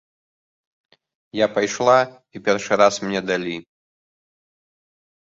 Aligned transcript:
Я 1.41 1.47
пайшла, 1.59 1.99
і 2.35 2.43
першы 2.49 2.73
раз 2.85 2.93
мне 3.07 3.19
далі. 3.31 3.55